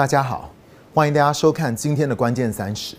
[0.00, 0.50] 大家好，
[0.94, 2.96] 欢迎大家收看今天的关键三十。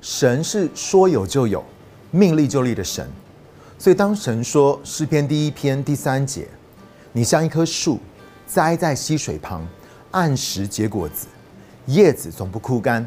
[0.00, 1.62] 神是说有就有，
[2.10, 3.06] 命立就立的神，
[3.78, 6.48] 所以当神说诗篇第一篇第三节，
[7.12, 8.00] 你像一棵树
[8.46, 9.68] 栽在溪水旁，
[10.12, 11.26] 按时结果子，
[11.84, 13.06] 叶子总不枯干，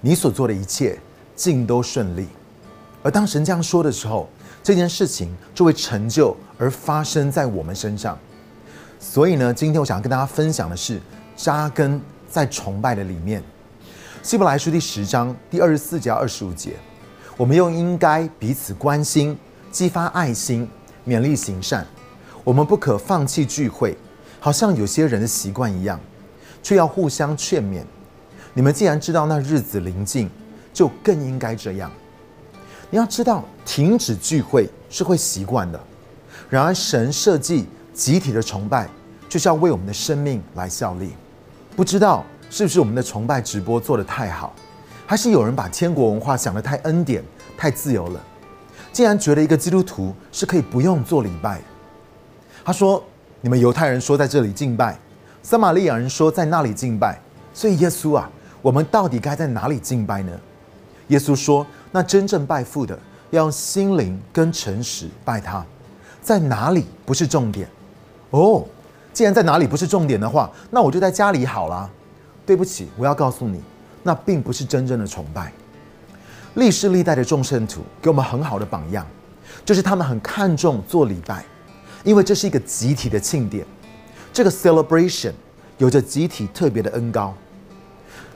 [0.00, 0.98] 你所做的一切
[1.42, 2.28] 尽都顺利。
[3.02, 4.28] 而当神这样说的时候，
[4.62, 8.16] 这件事情就会成就而发生在我们身上。
[9.00, 11.00] 所以呢，今天我想要跟大家分享的是
[11.34, 12.00] 扎根
[12.30, 13.42] 在崇拜的里面。
[14.22, 16.76] 希伯来书第十章第二十四节二十五节，
[17.36, 19.36] 我们又应该彼此关心，
[19.72, 20.70] 激发爱心，
[21.04, 21.84] 勉励行善。
[22.44, 23.98] 我们不可放弃聚会，
[24.38, 25.98] 好像有些人的习惯一样，
[26.62, 27.82] 却要互相劝勉。
[28.54, 30.30] 你们既然知道那日子临近，
[30.72, 31.90] 就更应该这样。
[32.90, 35.80] 你要知道，停止聚会是会习惯的。
[36.48, 38.88] 然而，神设计集体的崇拜，
[39.28, 41.12] 就是要为我们的生命来效力。
[41.76, 42.24] 不知道。
[42.54, 44.54] 是不是我们的崇拜直播做得太好，
[45.06, 47.24] 还是有人把天国文化想得太恩典、
[47.56, 48.20] 太自由了？
[48.92, 51.62] 竟然觉得一个基督徒是可以不用做礼拜。
[52.62, 53.02] 他说
[53.40, 54.98] ：“你们犹太人说在这里敬拜，
[55.42, 57.18] 撒玛利亚人说在那里敬拜，
[57.54, 60.32] 所以耶稣啊，我们到底该在哪里敬拜呢？”
[61.08, 62.98] 耶稣说：“那真正拜父的，
[63.30, 65.64] 要用心灵跟诚实拜他，
[66.20, 67.68] 在哪里不是重点。
[68.30, 68.64] 哦，
[69.12, 71.90] 既然在哪里不是重点的话，那我就在家里好了。”
[72.44, 73.60] 对不起，我要告诉你，
[74.02, 75.52] 那并不是真正的崇拜。
[76.54, 79.06] 历世历代的众圣徒给我们很好的榜样，
[79.64, 81.44] 就是他们很看重做礼拜，
[82.02, 83.64] 因为这是一个集体的庆典。
[84.32, 85.32] 这个 celebration
[85.78, 87.32] 有着集体特别的恩高。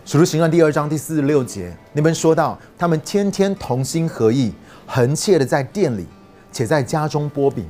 [0.06, 4.54] 使徒行传第二章第四十六节，那边说到，他们天天同心合意，
[4.86, 6.06] 恒切的在店里，
[6.52, 7.66] 且在家中剥饼，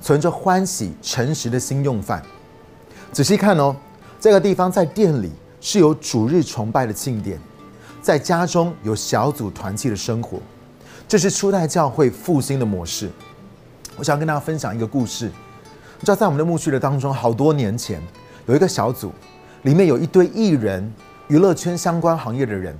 [0.00, 2.22] 存着欢喜诚实的心用饭。
[3.12, 3.76] 仔细看哦，
[4.18, 5.30] 这个地方在店里。
[5.60, 7.36] 是有主日崇拜的庆典，
[8.00, 10.38] 在家中有小组团契的生活，
[11.08, 13.10] 这是初代教会复兴的模式。
[13.96, 15.26] 我想跟大家分享一个故事。
[15.26, 18.00] 你知道，在我们的牧区的当中，好多年前
[18.46, 19.12] 有一个小组，
[19.62, 20.90] 里面有一堆艺人、
[21.28, 22.76] 娱乐圈相关行业的人。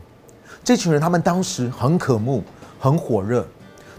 [0.65, 2.43] 这群人他们当时很渴慕、
[2.81, 3.47] 很火热，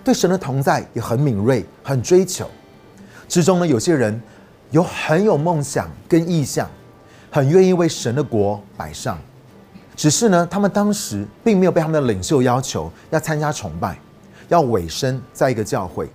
[0.03, 2.49] 对神的同在也很敏锐、很追求。
[3.27, 4.21] 之中呢，有些人
[4.71, 6.69] 有很有梦想跟意向。
[7.31, 9.15] 很愿意为神的国摆上，
[9.95, 13.99] 只是呢，他们当时并没有被他们的领袖要求要参加崇拜，
[14.47, 16.09] 要委身在一个教会。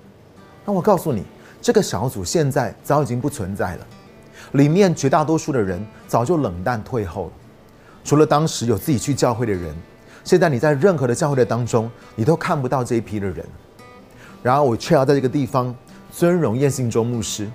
[0.64, 1.22] 那我告诉你，
[1.62, 3.86] 这个小组现在早已经不存在了，
[4.54, 7.32] 里面绝大多数的人早就冷淡退后了。
[8.04, 9.75] 除了当时有自己去教会的人，
[10.22, 13.44] 现在你在任何的教会的当中，你都看不到这一批的人。
[14.42, 15.75] 然而，我却要在这个地方
[16.12, 17.50] 尊荣叶信中牧师。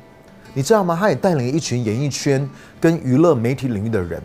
[0.55, 0.97] 你知道吗？
[0.99, 2.49] 他也带领一群演艺圈
[2.81, 4.19] 跟娱乐媒体领域的人，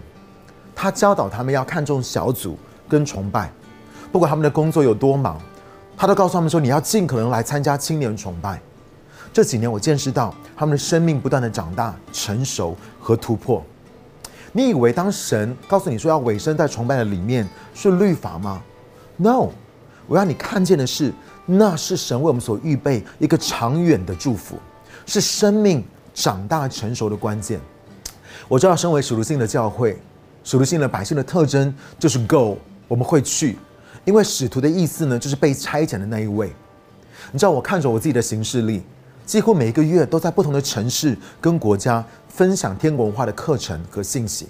[0.74, 2.58] 他教导他们要看重小组
[2.88, 3.52] 跟崇拜，
[4.10, 5.38] 不管他们的工作有多忙，
[5.94, 8.58] 他都告诉他们说：你要尽可能来参加青年崇拜。
[9.34, 13.62] 这几年我见识到他们的生命不断的长大、成熟和突破。
[14.54, 18.62] 你以为当神告诉你说要委身在崇拜的里面是律法吗
[19.18, 19.50] ？No，
[20.06, 21.12] 我要你看见的是，
[21.44, 24.56] 那是神为我们所预备一个长远的祝福，
[25.04, 25.84] 是生命。
[26.16, 27.58] 长大成熟的关键，
[28.46, 29.98] 我知道，身为属徒性的教会，
[30.44, 33.58] 属徒性的百姓的特征就是 go，我们会去，
[34.04, 36.52] 因为使徒的意思呢，就是被差遣的那一位。
[37.32, 38.80] 你知道，我看着我自己的行事历，
[39.26, 44.48] 几乎每一个月都在不同的城市跟国家分享天国文化的课程和信息，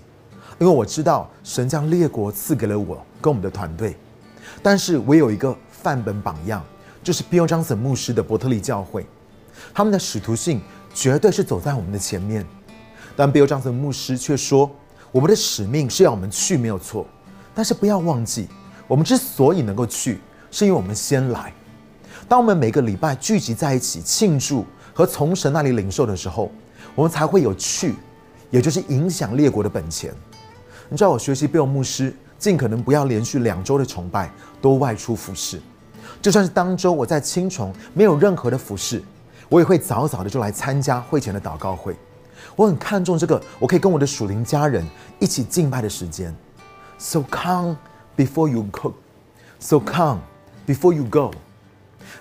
[0.58, 3.96] 因为我知道神将列国赐给了我跟我们的团队，
[4.62, 6.64] 但是我有一个范本榜样，
[7.02, 9.06] 就是 Bill Johnson 牧师的伯特利教会，
[9.72, 10.60] 他们的使徒性。
[10.96, 12.46] 绝对是走在我们的前面，
[13.16, 14.70] 但 Bill Johnson 牧师却说
[15.10, 17.04] ：“我们的使命是要我们去，没有错。
[17.52, 18.46] 但是不要忘记，
[18.86, 20.20] 我们之所以能够去，
[20.52, 21.52] 是因为我们先来。
[22.28, 24.64] 当我们每个礼拜聚集在一起庆祝
[24.94, 26.50] 和从神那里领受的时候，
[26.94, 27.94] 我们才会有去，
[28.50, 30.14] 也就是影响列国的本钱。
[30.88, 34.30] 你知道，我学习 Bill 牧师，尽可能不要连续两周的崇拜
[34.62, 35.60] 都外出服侍，
[36.22, 39.02] 就算是当周我在青虫没有任何的服侍。”
[39.50, 41.94] 我也会早早的就来参加会前的祷告会，
[42.56, 44.84] 我很看重这个，我可以跟我的属灵家人
[45.20, 46.34] 一起敬拜的时间。
[46.98, 47.76] So come
[48.16, 48.94] before you go,
[49.60, 50.20] so come
[50.66, 51.30] before you go。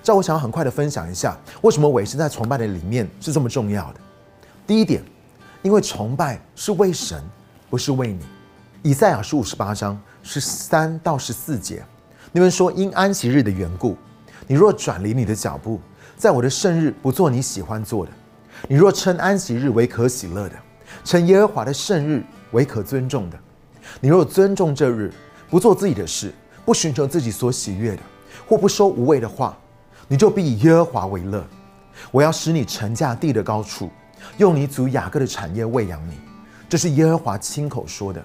[0.02, 4.00] 这我想要很快的分享一下，为什么委身在崇拜的里面是这么重要的。
[4.66, 5.04] 第一点，
[5.62, 7.24] 因为崇拜是为神，
[7.70, 8.20] 不是为你。
[8.82, 11.84] 以赛亚书五十八章十三到十四节，
[12.32, 13.96] 你们说因安息日的缘故，
[14.46, 15.80] 你若转离你的脚步，
[16.18, 18.12] 在我的圣日不做你喜欢做的，
[18.68, 20.56] 你若称安息日为可喜乐的，
[21.06, 23.40] 称耶和华的圣日为可尊重的，
[24.02, 25.14] 你若尊重这日，
[25.50, 26.34] 不做自己的事，
[26.66, 28.02] 不寻求自己所喜悦的，
[28.46, 29.58] 或不说无谓的话，
[30.08, 31.46] 你就必以耶和华为乐。
[32.12, 33.90] 我要使你沉驾地的高处，
[34.38, 36.18] 用你祖雅各的产业喂养你。
[36.68, 38.24] 这是耶和华亲口说的。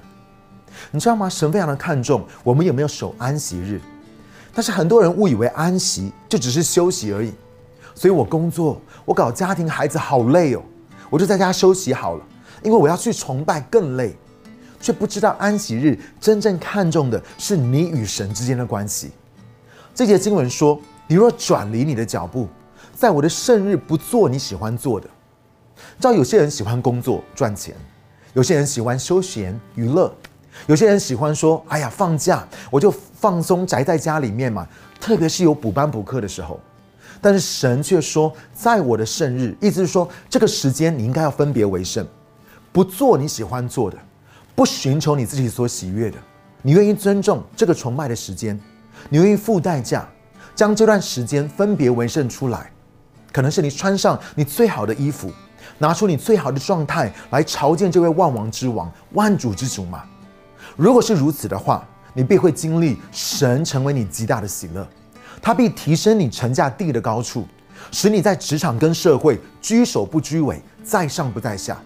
[0.90, 1.28] 你知道吗？
[1.28, 3.80] 神非常的看重我们有没有守安息日，
[4.54, 7.32] 但是很多人误以为安息就只是休息而已。
[7.94, 10.62] 所以我工作，我搞家庭，孩子好累哦，
[11.10, 12.24] 我就在家休息好了，
[12.62, 14.16] 因为我要去崇拜更累，
[14.80, 19.10] 却不知道安息日真正看重的是你与神之间的关系。
[19.94, 22.46] 这节经文说：“你若转离你的脚步。”
[22.94, 25.06] 在我的圣日不做你喜欢做的，
[25.76, 27.74] 知道有些人喜欢工作赚钱，
[28.34, 30.12] 有些人喜欢休闲娱乐，
[30.66, 34.66] 有些人喜欢说：“哎呀，放假我就放松宅在家里面嘛。”
[35.00, 36.58] 特别是有补班补课的时候，
[37.20, 42.04] 但是神却说：“在我的圣日，意思是说这个时间你应该要分别为圣，
[42.72, 43.96] 不做你喜欢做的，
[44.56, 46.18] 不寻求你自己所喜悦的，
[46.62, 48.58] 你愿意尊重这个崇拜的时间，
[49.08, 50.08] 你愿意付代价
[50.58, 52.68] 将这段时间分别为圣出来。”
[53.30, 55.30] 可能是你穿上你最好的衣服，
[55.78, 60.02] 拿出你最好的状态来朝见这位万王之王、万主之主嘛？
[60.76, 64.84] 如果是如此的话，你必会经历神成为你极大的喜乐，
[65.40, 67.46] 他必提升你成价地的高处，
[67.92, 71.80] 使你在职场跟社会居首不居尾，在上不在下，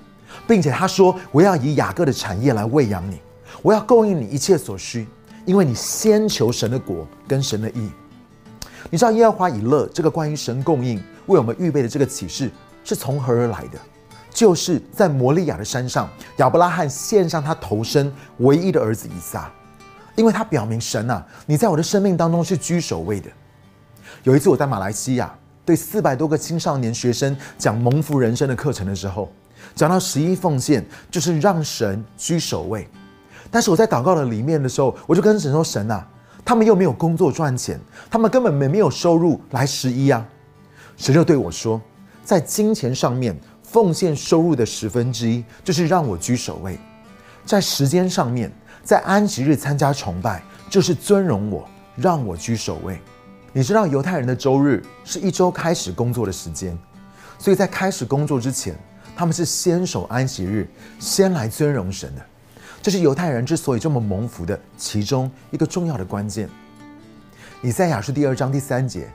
[0.46, 3.18] 并且他说：“我要以雅各的产业来喂养你，
[3.60, 5.06] 我要供应你一切所需，
[5.44, 7.90] 因为你先求神的国跟神的义。”
[8.92, 12.50] 你知道耶和华以乐这个关于神供应为我们预备的这个启示
[12.84, 13.78] 是从何而来的？
[14.28, 16.06] 就是在摩利亚的山上，
[16.36, 19.50] 亚伯拉罕献上他头生唯一的儿子以撒，
[20.14, 23.30] 因为他表明神啊，你在我的生命当中是居首位的。
[24.24, 25.34] 有一次我在马来西亚
[25.64, 29.32] 对四百多个青少年学生讲蒙福人生的课程的时候，
[29.74, 32.86] 讲到十一奉献就是让神居首位，
[33.50, 36.06] 但是我在祷告的里面的时候，我就跟神说：神啊。
[36.44, 37.80] 他们又没有工作赚钱，
[38.10, 40.26] 他们根本没没有收入来十一啊！
[40.96, 41.80] 神就对我说，
[42.24, 46.76] 在金钱上面奉献收入的十分之一，就是让我居首位；
[47.46, 48.52] 在时间上面，
[48.82, 51.66] 在安息日参加崇拜，就是尊荣我，
[51.96, 53.00] 让我居首位。
[53.52, 56.76] 你知道犹太人的周日是一周开始工作的时间，
[57.38, 58.74] 所以在开始工作之前，
[59.16, 60.68] 他们是先守安息日，
[60.98, 62.22] 先来尊荣神的。
[62.82, 66.48] 这是犹太人之所以这么蒙福的其中一个重要的关键。
[67.62, 69.08] 以赛亚书第二章第三节，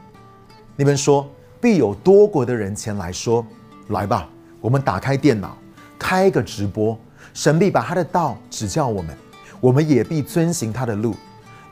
[0.78, 1.30] 你们说
[1.60, 3.46] 必有多国的人前来说
[3.90, 4.30] ：“来吧，
[4.62, 5.58] 我们打开电脑，
[6.00, 6.98] 开个直播，
[7.34, 9.14] 神必把他的道指教我们，
[9.60, 11.14] 我们也必遵行他的路，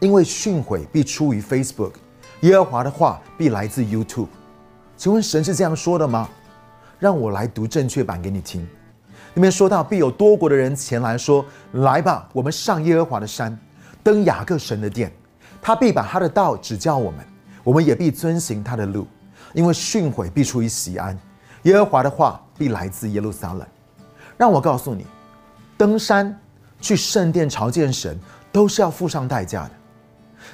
[0.02, 1.94] 因为训诲必出于 Facebook，
[2.42, 4.28] 耶和华的话必来自 YouTube。”
[4.98, 6.30] 请问神是这样说的吗？
[7.00, 8.68] 让我来读正确版给你听。
[9.36, 11.46] 里面说到，必有多国的人前来说
[11.84, 13.58] ：“来吧，我们上耶和华的山，
[14.02, 15.12] 登雅各神的殿。
[15.62, 17.20] 他必把他的道指教我们，
[17.64, 19.06] 我们也必遵行他的路。
[19.54, 21.18] 因为训诲必出于西安，
[21.64, 23.68] 耶和华的话必来自耶路撒冷。
[24.38, 25.06] 让我告诉你，
[25.78, 26.38] 登山
[26.80, 28.18] 去圣殿朝见神，
[28.54, 29.72] 都是要付上代价的。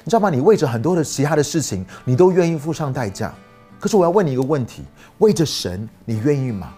[0.02, 0.28] 你知道吗？
[0.28, 3.32] 你为着很多的其他的事情，你都愿意付上代价。
[3.78, 4.82] 可是我要问你一个问题：
[5.18, 6.74] 为着神，你愿意吗？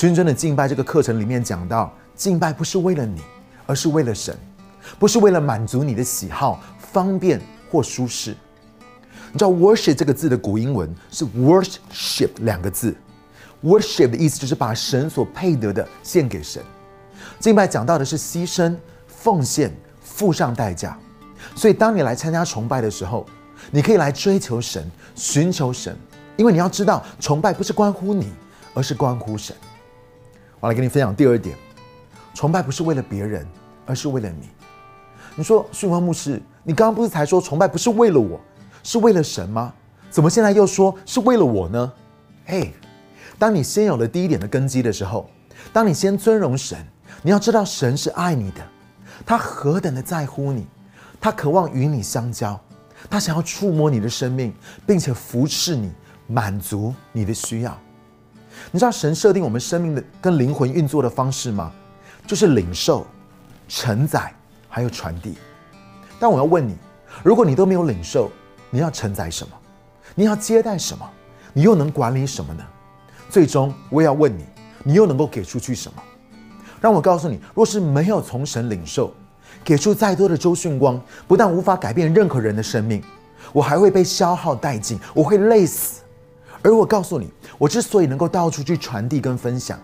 [0.00, 3.20] 真正的敬拜这个课程里面讲到，敬拜不是为了你，
[3.66, 4.34] 而是为了神，
[4.98, 7.38] 不是为了满足你的喜好、方便
[7.70, 8.34] 或舒适。
[9.30, 12.96] 你知道 “worship” 这个字的古英文是 “worship” 两个字
[13.62, 16.62] ，“worship” 的意思就是把神所配得的献给神。
[17.38, 18.74] 敬拜讲到的是牺牲、
[19.06, 20.98] 奉献、付上代价。
[21.54, 23.26] 所以，当你来参加崇拜的时候，
[23.70, 25.94] 你可以来追求神、寻求神，
[26.38, 28.32] 因为你要知道，崇拜不是关乎你，
[28.72, 29.54] 而是关乎神。
[30.60, 31.56] 我来跟你分享第二点，
[32.34, 33.46] 崇拜不是为了别人，
[33.86, 34.50] 而是为了你。
[35.34, 38.38] 你说，训光牧师，你刚刚不是才说崇拜不是为了我，
[38.82, 39.72] 是为了神吗？
[40.10, 41.92] 怎么现在又说是为了我呢？
[42.44, 42.74] 嘿，
[43.38, 45.30] 当你先有了第一点的根基的时候，
[45.72, 46.78] 当你先尊荣神，
[47.22, 48.60] 你要知道神是爱你的，
[49.24, 50.66] 他何等的在乎你，
[51.18, 52.60] 他渴望与你相交，
[53.08, 54.52] 他想要触摸你的生命，
[54.86, 55.90] 并且服侍你，
[56.26, 57.78] 满足你的需要。
[58.70, 61.72] 你知道神设定我们生命的跟灵魂运作的方式吗？
[62.26, 63.06] 就是领受、
[63.68, 64.32] 承载
[64.68, 65.36] 还有传递。
[66.18, 66.76] 但我要问你，
[67.22, 68.30] 如果你都没有领受，
[68.70, 69.52] 你要承载什么？
[70.14, 71.08] 你要接待什么？
[71.52, 72.64] 你又能管理什么呢？
[73.28, 74.44] 最终，我也要问你，
[74.84, 76.02] 你又能够给出去什么？
[76.80, 79.12] 让我告诉你，若是没有从神领受，
[79.64, 83.02] 给出再多的周迅光，不但无法改变任何人的生命，
[83.52, 86.02] 我还会被消耗殆尽，我会累死。
[86.62, 89.78] 而我告诉你，我之所以能够到处去传递跟分享，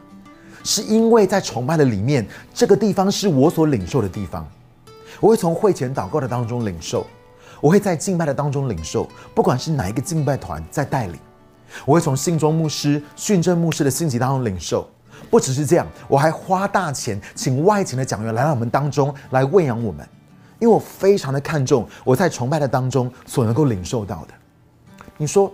[0.62, 4.46] 是因为在崇拜的里面，这个地方是我所领受的地方。
[5.20, 7.06] 我会从会前祷告的当中领受，
[7.60, 11.18] 我会在敬拜的当中领受，不管是哪一个敬拜团在带领，
[11.86, 14.86] 我会从信中牧师、训政牧师的信息当中领受。
[15.30, 20.06] 不只是这样，我还花大钱请外勤的讲员来到我们当中来喂养我们，
[20.58, 24.34] 因为我非常的看重我在崇拜的当中所能够领受到的。
[25.16, 25.50] 你说，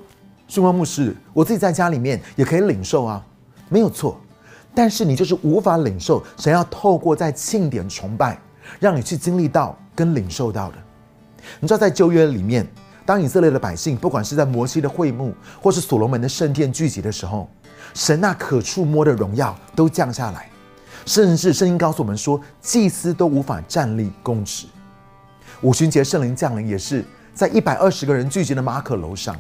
[0.53, 3.25] 圣光牧师，我自己在家里面也可以领受啊，
[3.71, 4.21] 没有错。
[4.75, 8.39] 但是你就是无法领受，想要透过在庆典崇拜，
[8.79, 10.77] 让你去经历到跟领受到的。
[11.59, 12.71] 你知道，在旧约里面，
[13.07, 15.33] 当以色列的百姓，不管是在摩西的会幕，
[15.63, 17.49] 或是所罗门的圣殿聚集的时候，
[17.95, 20.51] 神那可触摸的荣耀都降下来，
[21.07, 24.67] 甚至圣经告诉我们说，祭司都无法站立供职。
[25.63, 29.35] 五旬节圣灵降临，也是在一百二十个人聚集的马可楼上。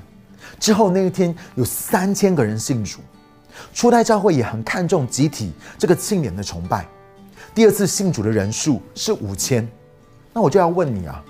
[0.62, 3.00] 之后那一天，有三千个人信主。
[3.75, 6.87] 初代教会也很看重集体这个庆典的崇拜。
[7.52, 9.69] 第二次信主的人数是五千。
[10.33, 11.21] 那我就要问你啊，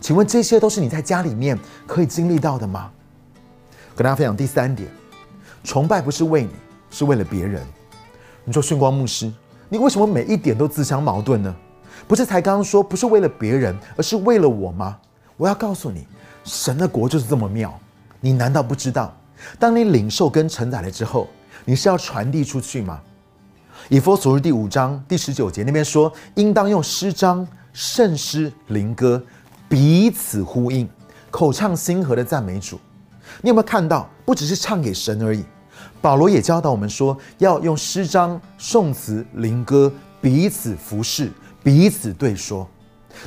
[0.00, 2.88] 请问这些都是你在家里面可以经历到的吗？
[3.96, 4.88] 跟大家分享第三点，
[5.64, 6.50] 崇拜不是为你，
[6.88, 7.66] 是为了别人。
[8.44, 9.32] 你说训光牧师，
[9.68, 11.52] 你为什么每一点都自相矛盾呢？
[12.06, 14.96] 不是才刚刚说不是为了别人，而是为了我吗？
[15.36, 16.06] 我要告诉你，
[16.44, 17.76] 神的国就是这么妙。
[18.26, 19.16] 你难道不知道？
[19.56, 21.28] 当你领受跟承载了之后，
[21.64, 23.00] 你是要传递出去吗？
[23.88, 29.22] 以佛所书第五章第十九节那边说，应当用诗章、圣诗、灵歌
[29.68, 30.88] 彼此呼应，
[31.30, 32.80] 口唱心和的赞美主。
[33.42, 34.10] 你有没有看到？
[34.24, 35.44] 不只是唱给神而已，
[36.00, 41.30] 保罗也教导我们说，要用诗章、颂词、灵歌彼此服侍、
[41.62, 42.68] 彼此对说。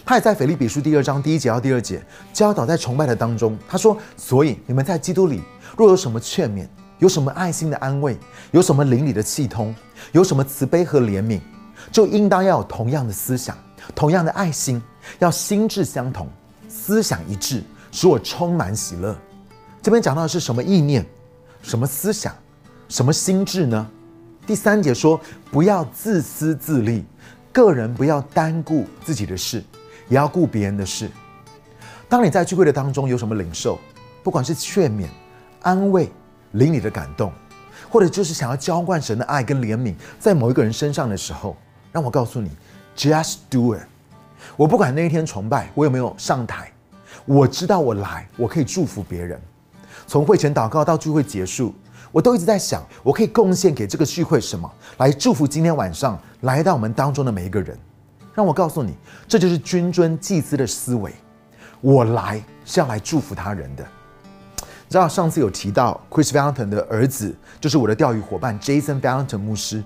[0.06, 2.04] 他也在腓立比书第二章第一节到第二节
[2.34, 5.42] 教导，在崇拜的当中，他说：“所以你们在基督里，
[5.78, 6.68] 若有什么劝勉，
[7.00, 8.18] 有什么爱心的安慰，
[8.52, 9.74] 有什么灵里的气通，
[10.12, 11.40] 有什么慈悲和怜悯，
[11.92, 13.58] 就应当要有同样的思想，
[13.96, 14.82] 同样的爱心，
[15.20, 16.28] 要心智相同，
[16.68, 19.16] 思想一致，使我充满喜乐。”
[19.82, 21.06] 这边讲到的是什么意念，
[21.62, 22.36] 什么思想，
[22.90, 23.90] 什么心智呢？
[24.46, 25.20] 第三节说
[25.52, 27.06] ：“不要自私自利，
[27.54, 29.64] 个人不要单顾自己的事。”
[30.10, 31.10] 也要顾别人的事。
[32.10, 33.80] 当你在聚会的当中有什么领受，
[34.24, 35.06] 不管是劝勉、
[35.62, 36.12] 安慰、
[36.54, 37.32] 灵里的感动，
[37.90, 41.56] 或者就是想要浇灌神的爱跟怜悯在某一个人身上的时候，
[41.92, 42.52] 让我告诉你
[42.98, 43.82] ，just do it。
[44.58, 46.72] 我不管那一天崇拜我有没有上台，
[47.26, 49.40] 我知道我来，我可以祝福别人。
[50.08, 51.74] 从会前祷告到聚会结束，
[52.12, 57.78] 我都一直在想，我可以贡献给这个聚会什么，来祝福今天晚上来到我们当中的每一个人。
[58.34, 58.96] 让我告诉你，
[59.28, 61.14] 这就是君尊祭司的思维。
[61.82, 63.86] 我来是要来祝福他人的。
[64.58, 69.84] 你知道上次有提到 Chris Valentin 的儿子，就是我的钓鱼伙伴 Jason Valentin 牧师。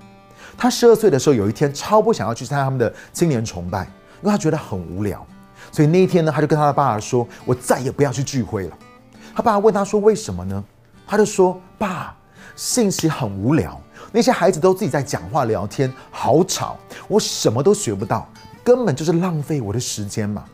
[0.57, 3.83] 他十二岁的时候，有一天超不想要去参加他们的青年崇拜，
[4.21, 5.25] 因为他觉得很无聊。
[5.71, 8.77] 所以那一天呢，他就跟他的爸爸说：“我再也不要去聚会了。”
[9.35, 10.63] 他爸爸问他说：“为什么呢？”
[11.07, 12.15] 他就说：“爸，
[12.55, 13.79] 信息很无聊，
[14.11, 18.27] 那些孩子都自己在讲话聊天，好吵，我什么都学不到。”
[18.63, 20.45] 根本就是浪费我的时间嘛！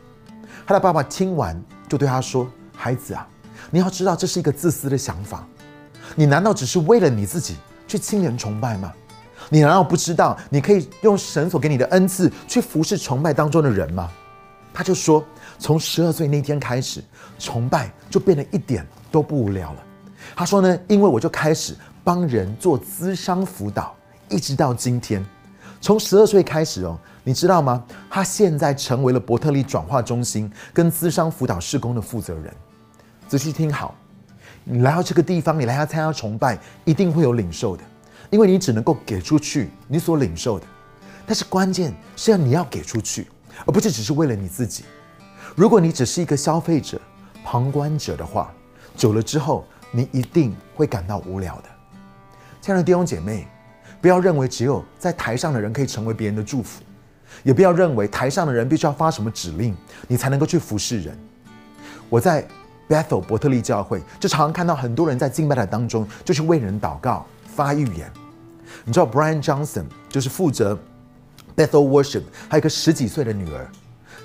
[0.66, 3.26] 他的爸爸听完就对他说：“孩子啊，
[3.70, 5.46] 你要知道这是一个自私的想法。
[6.16, 8.92] 你难道只是为了你自己去亲人崇拜吗？
[9.48, 14.10] 你难道不知道你可以用神所给你的恩赐去服侍崇拜当中的人吗？”
[14.74, 15.24] 他就说
[15.58, 17.02] ：“从十二岁那天开始，
[17.38, 19.82] 崇拜就变得一点都不无聊了。”
[20.34, 23.94] 他说呢：“因为我就开始帮人做资商辅导，
[24.28, 25.24] 一直到今天，
[25.80, 27.84] 从十二岁开始哦。”你知道吗？
[28.10, 32.52] 他现在成为了伯特利转化中心跟资商辅导施工的负责人。
[33.28, 33.94] 仔细听好，
[34.64, 37.84] 你来到这个地方，你来要参加崇拜，一定会有领受的，
[38.28, 40.66] 因为你只能够给出去你所领受的。
[41.24, 43.28] 但是关键是要你要给出去，
[43.64, 44.84] 而不是只是为了你自己。
[45.54, 47.00] 如果你只是一个消费者、
[47.44, 48.52] 旁观者的话，
[48.96, 51.64] 久了之后，你一定会感到无聊的。
[52.60, 53.46] 亲爱的弟兄姐妹，
[54.00, 56.82] 不要认为只有在台上的人可以成为别人的祝福。
[57.42, 59.76] 也不要认为台上的人必须要发什么指令，
[60.08, 61.18] 你才能够去服侍人。
[62.08, 62.46] 我在
[62.88, 68.10] Bethel 伯特利教会，就常常看到很多人在敬拜的当中，就是为人祷告、发预言。
[68.84, 70.76] 你知道 Brian Johnson 就是负责
[71.56, 73.68] Bethel Worship，还有一个十几岁的女儿，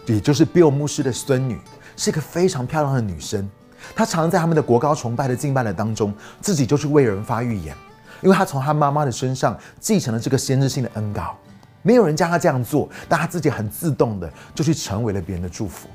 [0.07, 1.59] 也就是 Bill 牧师的孙女，
[1.95, 3.47] 是一个非常漂亮的女生。
[3.95, 7.75] 她常常在他们的国高崇拜的敬拜的当中，自己就去为人发预言，
[8.21, 11.37] 因为她从她妈妈的身上继承了这个先知性的恩膏。
[11.85, 15.87] 没有人叫他这样做，但他自己很自动的就去成为了别人的祝福。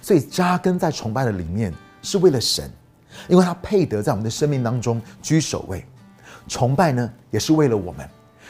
[0.00, 2.72] 所以扎根在崇拜的里面是为了神，
[3.28, 5.84] 因为他配得在我们的生命当中居首位。
[6.48, 8.08] 崇拜呢，也是为了我们，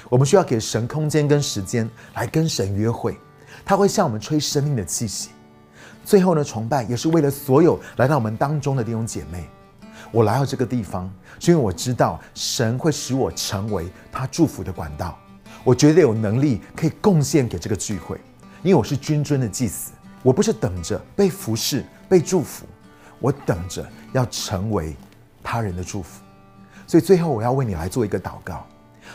[0.09, 3.19] 我们需要给神空间跟时间来跟神约会，
[3.65, 5.31] 他会向我们吹生命的气息。
[6.05, 9.45] 最后呢，崇拜也是为了所有来到我们当中的弟兄姐妹。
[10.13, 15.19] 我来到这个地方，是因为我知道神会使我成为他祝福的管道。
[15.65, 18.21] 我觉得有能力可以贡献给这个聚会，
[18.63, 19.93] 因为我是君尊的祭司，
[20.23, 22.67] 我不是等着被服侍、被祝福，
[23.19, 24.95] 我等着要成为
[25.43, 26.23] 他人的祝福。
[26.87, 28.67] 所以最后，我要为你来做一个祷告。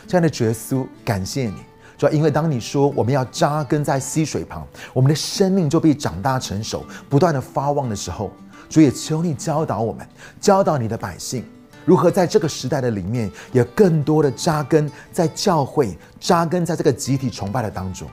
[0.08, 1.54] 亲爱的耶稣，感谢你，
[1.96, 8.32] 主要因为当你说我们要扎根在溪水旁，我们的生命就被长大成熟，不断的发旺的时候。
[8.68, 10.06] 主也求你教导我们，
[10.40, 11.44] 教导你的百姓，
[11.90, 18.08] 如何在这个时代的里面，也更多的扎根在教会，扎根在这个集体崇拜的当中。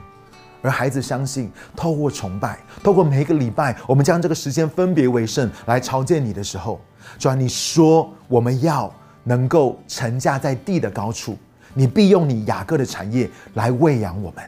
[0.60, 6.80] 而孩子相信，透过崇拜，透过每一个礼拜，我们将这个时间分别为圣来朝见你的时候，
[7.20, 8.92] 主啊，你说我们要
[9.22, 11.38] 能够沉架在地的高处，
[11.72, 14.42] 你必用你雅各的产业来喂养我们。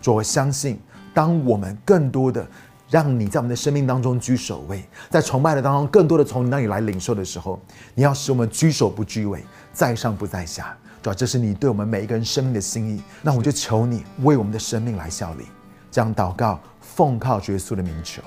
[0.00, 0.80] 主，我相信，
[1.12, 2.46] 当我们更多的。
[2.90, 7.58] 让你在我们的生命当中居首位，在崇拜的当中，更多的从你那里来领受的时候，
[7.94, 13.00] 你要使我们居首不居尾，在上不在下，主要这是你对我们每一个人生命的心意。
[13.22, 15.44] 那我就求你为我们的生命来效力，
[15.88, 18.20] 这样祷告，奉靠耶稣的名求，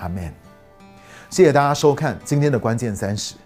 [0.00, 0.34] 阿门。
[1.30, 3.36] 谢谢大家收看今天的关键三十。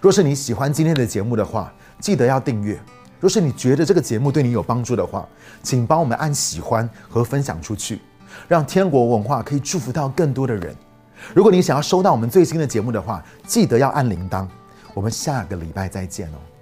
[0.00, 2.80] 若是你喜欢今天的节目的话，记得要订阅。
[3.20, 5.28] 若是你觉得这个节目对你有帮助的话，
[5.62, 8.00] 请帮我们按喜欢和分享出去。
[8.46, 10.74] 让天国文化可以祝福到更多的人。
[11.34, 14.46] 如果你想要收到我们最新的节目的话，记得要按铃铛。
[14.94, 16.57] 我们下个礼拜再见哦。